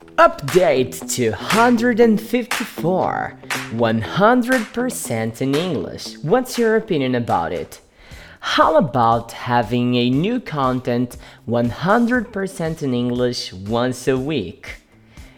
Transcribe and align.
Update 0.00 1.10
to 1.14 1.30
154 1.30 3.38
100% 3.70 5.42
in 5.42 5.54
English. 5.54 6.18
What's 6.18 6.58
your 6.58 6.76
opinion 6.76 7.14
about 7.14 7.52
it? 7.52 7.80
How 8.40 8.76
about 8.76 9.32
having 9.32 9.94
a 9.96 10.08
new 10.08 10.40
content 10.40 11.18
100% 11.46 12.82
in 12.82 12.94
English 12.94 13.52
once 13.52 14.08
a 14.08 14.16
week? 14.18 14.76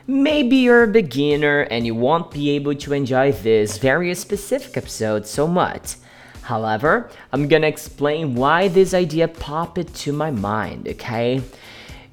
Maybe 0.06 0.56
you're 0.56 0.85
a 0.85 0.88
beginner 0.88 1.63
and 1.63 1.85
you 1.85 1.97
won't 1.97 2.31
be 2.31 2.51
able 2.51 2.76
to 2.76 2.92
enjoy 2.92 3.33
this 3.33 3.79
very 3.79 4.15
specific 4.15 4.76
episode 4.76 5.26
so 5.26 5.49
much. 5.49 5.97
However, 6.42 7.10
I'm 7.33 7.49
gonna 7.49 7.67
explain 7.67 8.37
why 8.37 8.69
this 8.69 8.94
idea 8.94 9.26
popped 9.29 9.94
to 9.94 10.13
my 10.13 10.31
mind, 10.31 10.87
okay? 10.88 11.42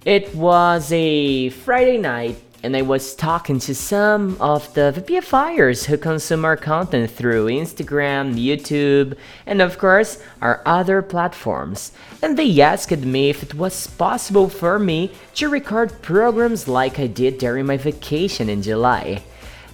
It 0.05 0.33
was 0.33 0.93
a 0.93 1.49
Friday 1.49 1.97
night 1.97 2.37
and 2.63 2.75
I 2.75 2.83
was 2.83 3.15
talking 3.15 3.59
to 3.59 3.75
some 3.75 4.37
of 4.39 4.73
the 4.73 4.93
VPFIers 4.95 5.85
who 5.85 5.97
consume 5.97 6.45
our 6.45 6.55
content 6.55 7.11
through 7.11 7.47
Instagram, 7.47 8.35
YouTube, 8.35 9.17
and 9.45 9.61
of 9.61 9.77
course 9.77 10.23
our 10.41 10.61
other 10.65 11.01
platforms. 11.01 11.91
And 12.21 12.37
they 12.37 12.61
asked 12.61 12.97
me 12.97 13.29
if 13.29 13.43
it 13.43 13.55
was 13.55 13.87
possible 13.87 14.47
for 14.47 14.79
me 14.79 15.11
to 15.35 15.49
record 15.49 16.01
programs 16.01 16.69
like 16.69 16.97
I 16.97 17.07
did 17.07 17.37
during 17.37 17.65
my 17.65 17.75
vacation 17.75 18.47
in 18.47 18.61
July. 18.61 19.21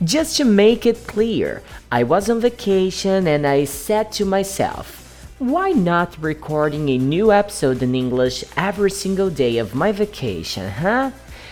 Just 0.03 0.37
to 0.37 0.43
make 0.43 0.87
it 0.87 1.05
clear, 1.05 1.61
I 1.91 2.01
was 2.01 2.31
on 2.31 2.39
vacation 2.39 3.27
and 3.27 3.45
I 3.45 3.65
said 3.65 4.11
to 4.13 4.25
myself, 4.25 5.04
why 5.39 5.71
not 5.71 6.17
recording 6.23 6.87
a 6.87 6.97
new 6.97 7.29
episode 7.29 7.83
in 7.83 7.93
English 7.93 8.45
every 8.55 8.89
single 8.89 9.29
day 9.29 9.57
of 9.57 9.75
my 9.75 9.91
vacation, 9.91 10.69
huh? 10.69 11.11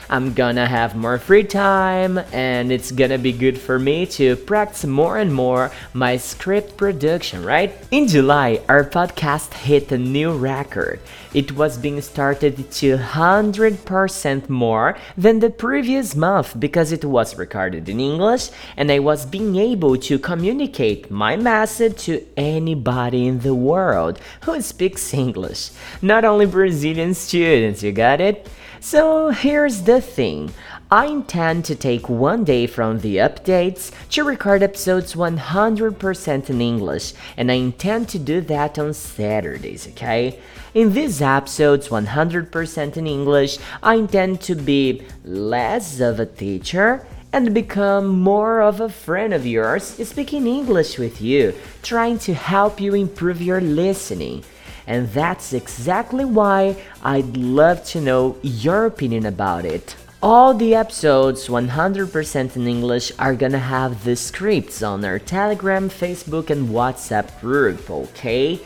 I'm 0.10 0.34
gonna 0.34 0.68
have 0.68 0.96
more 0.96 1.18
free 1.18 1.44
time 1.44 2.18
and 2.32 2.72
it's 2.72 2.92
gonna 2.92 3.18
be 3.18 3.32
good 3.32 3.58
for 3.58 3.80
me 3.80 4.06
to 4.18 4.36
practice 4.36 4.86
more 4.86 5.18
and 5.18 5.34
more 5.34 5.72
my 5.94 6.18
script 6.18 6.76
production, 6.78 7.44
right? 7.44 7.74
In 7.92 8.08
July, 8.08 8.62
our 8.68 8.84
podcast 8.84 9.54
hit 9.54 9.92
a 9.92 9.98
new 9.98 10.32
record. 10.32 11.00
It 11.34 11.54
was 11.54 11.78
being 11.78 12.00
started 12.02 12.58
200% 12.58 14.50
more 14.50 14.98
than 15.18 15.40
the 15.40 15.50
previous 15.50 16.16
month 16.16 16.60
because 16.60 16.92
it 16.92 17.06
was 17.06 17.38
recorded 17.38 17.90
in 17.90 18.00
English 18.00 18.50
and 18.78 18.92
I 18.92 19.00
was 19.00 19.26
being 19.26 19.56
able 19.56 19.98
to 19.98 20.20
communicate 20.20 21.10
my 21.10 21.36
message 21.36 22.04
to 22.04 22.24
anybody 22.38 23.26
in 23.28 23.40
the 23.40 23.56
world 23.56 24.20
who 24.42 24.62
speaks 24.62 25.14
English, 25.14 25.72
not 26.02 26.26
only 26.26 26.46
Brazilian 26.46 27.14
students, 27.14 27.82
you 27.82 27.92
got 27.92 28.22
it? 28.22 28.48
So 28.84 29.30
here's 29.30 29.84
the 29.84 30.02
thing. 30.02 30.52
I 30.92 31.06
intend 31.06 31.64
to 31.66 31.74
take 31.74 32.10
one 32.10 32.44
day 32.44 32.68
from 32.68 33.00
the 33.00 33.16
updates 33.16 33.94
to 34.10 34.26
record 34.26 34.62
episodes 34.62 35.16
100% 35.16 36.50
in 36.50 36.62
English, 36.62 37.14
and 37.38 37.50
I 37.50 37.56
intend 37.56 38.10
to 38.10 38.20
do 38.20 38.42
that 38.42 38.78
on 38.78 38.94
Saturdays, 38.94 39.88
okay? 39.88 40.38
In 40.74 40.94
these 40.94 41.22
episodes 41.22 41.88
100% 41.88 42.98
in 42.98 43.08
English, 43.08 43.58
I 43.82 43.96
intend 43.96 44.42
to 44.42 44.56
be 44.56 45.04
less 45.24 46.02
of 46.02 46.20
a 46.20 46.26
teacher 46.26 47.08
and 47.32 47.54
become 47.54 48.08
more 48.08 48.62
of 48.62 48.82
a 48.82 48.90
friend 48.90 49.34
of 49.34 49.46
yours 49.46 49.86
speaking 49.86 50.46
English 50.46 51.00
with 51.00 51.22
you, 51.22 51.54
trying 51.84 52.20
to 52.20 52.34
help 52.34 52.82
you 52.82 52.96
improve 52.96 53.42
your 53.42 53.62
listening 53.62 54.44
and 54.88 55.10
that's 55.10 55.54
exactly 55.54 56.26
why 56.26 56.76
I'd 57.04 57.38
love 57.38 57.84
to 57.86 58.02
know 58.02 58.38
your 58.42 58.86
opinion 58.86 59.26
about 59.26 59.66
it. 59.66 59.96
All 60.22 60.54
the 60.54 60.74
episodes 60.74 61.50
100% 61.50 62.56
in 62.56 62.68
English 62.68 63.12
are 63.20 63.36
gonna 63.36 63.60
have 63.60 64.06
the 64.06 64.16
scripts 64.16 64.82
on 64.82 65.04
our 65.04 65.20
Telegram, 65.20 65.90
Facebook, 65.90 66.50
and 66.50 66.70
WhatsApp 66.70 67.42
group, 67.42 67.90
okay? 67.90 68.62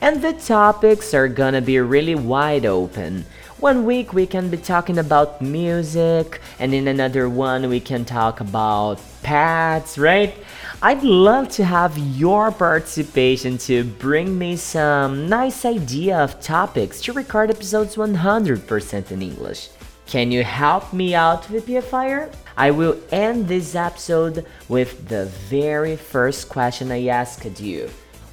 And 0.00 0.22
the 0.22 0.32
topics 0.32 1.12
are 1.12 1.26
gonna 1.26 1.60
be 1.60 1.80
really 1.80 2.14
wide 2.14 2.64
open. 2.64 3.24
One 3.58 3.84
week 3.84 4.12
we 4.12 4.26
can 4.26 4.48
be 4.48 4.56
talking 4.56 4.98
about 4.98 5.42
music, 5.42 6.40
and 6.60 6.72
in 6.72 6.86
another 6.86 7.28
one 7.28 7.68
we 7.68 7.80
can 7.80 8.04
talk 8.04 8.40
about 8.40 9.00
pets, 9.24 9.98
right? 9.98 10.32
I'd 10.80 11.02
love 11.02 11.48
to 11.58 11.64
have 11.64 11.98
your 11.98 12.52
participation 12.52 13.58
to 13.66 13.82
bring 13.82 14.38
me 14.38 14.54
some 14.54 15.28
nice 15.28 15.64
idea 15.64 16.16
of 16.18 16.40
topics 16.40 17.00
to 17.02 17.12
record 17.12 17.50
episodes 17.50 17.96
100% 17.96 19.10
in 19.10 19.20
English. 19.20 19.70
Can 20.06 20.30
you 20.30 20.44
help 20.44 20.92
me 20.92 21.16
out, 21.16 21.42
VPFire? 21.48 22.32
I 22.56 22.70
will 22.70 22.96
end 23.10 23.48
this 23.48 23.74
episode 23.74 24.46
with 24.68 25.08
the 25.08 25.26
very 25.50 25.96
first 25.96 26.48
question 26.48 26.92
I 26.92 27.08
asked 27.08 27.60
you. 27.60 27.90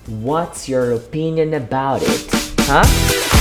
What's 0.08 0.70
your 0.70 0.92
opinion 0.92 1.56
about 1.56 2.04
it? 2.04 2.30
Huh? 2.60 3.35